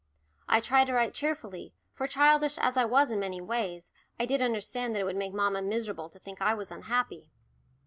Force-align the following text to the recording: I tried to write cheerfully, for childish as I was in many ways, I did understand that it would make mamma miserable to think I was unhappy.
I 0.49 0.61
tried 0.61 0.85
to 0.87 0.93
write 0.93 1.13
cheerfully, 1.13 1.75
for 1.93 2.07
childish 2.07 2.57
as 2.57 2.75
I 2.75 2.85
was 2.85 3.11
in 3.11 3.19
many 3.19 3.39
ways, 3.39 3.91
I 4.19 4.25
did 4.25 4.41
understand 4.41 4.95
that 4.95 4.99
it 4.99 5.05
would 5.05 5.15
make 5.15 5.31
mamma 5.31 5.61
miserable 5.61 6.09
to 6.09 6.17
think 6.17 6.41
I 6.41 6.55
was 6.55 6.71
unhappy. 6.71 7.29